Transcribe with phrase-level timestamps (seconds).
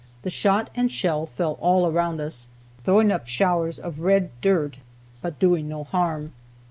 [0.23, 2.47] The shot and shell fell all around us,
[2.83, 4.79] throwing up showers of red dirt,
[5.21, 6.31] but doing no harm.